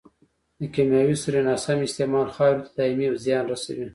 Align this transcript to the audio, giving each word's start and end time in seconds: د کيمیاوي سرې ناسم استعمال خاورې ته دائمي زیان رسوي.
د 0.59 0.61
کيمیاوي 0.73 1.15
سرې 1.23 1.41
ناسم 1.47 1.77
استعمال 1.83 2.27
خاورې 2.35 2.61
ته 2.65 2.69
دائمي 2.77 3.07
زیان 3.25 3.43
رسوي. 3.53 3.87